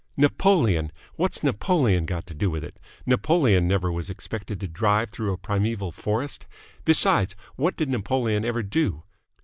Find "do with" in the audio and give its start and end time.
2.33-2.63